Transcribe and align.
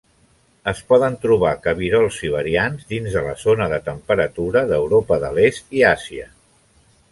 Es 0.69 0.79
poden 0.91 1.17
trobar 1.25 1.51
cabirols 1.65 2.17
siberians 2.21 2.87
dins 2.95 3.17
de 3.19 3.23
la 3.27 3.37
zona 3.43 3.69
de 3.75 3.81
temperatura 3.91 4.67
d'Europa 4.75 5.21
de 5.27 5.33
l'Est 5.39 5.81
i 5.83 5.89
Àsia. 5.95 6.29